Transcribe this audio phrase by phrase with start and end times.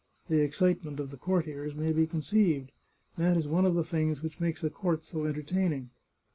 [0.29, 2.71] The excitement of the courtiers may be conceived;
[3.19, 5.89] that is one of the things which makes a court so entertain ing.